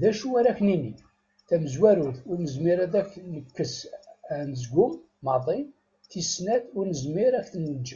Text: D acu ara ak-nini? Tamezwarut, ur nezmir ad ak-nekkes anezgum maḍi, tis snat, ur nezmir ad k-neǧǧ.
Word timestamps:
D 0.00 0.02
acu 0.10 0.28
ara 0.38 0.50
ak-nini? 0.52 0.92
Tamezwarut, 1.48 2.18
ur 2.28 2.36
nezmir 2.44 2.78
ad 2.84 2.94
ak-nekkes 3.00 3.74
anezgum 4.34 4.92
maḍi, 5.24 5.60
tis 6.10 6.28
snat, 6.34 6.64
ur 6.78 6.84
nezmir 6.88 7.32
ad 7.40 7.46
k-neǧǧ. 7.52 7.88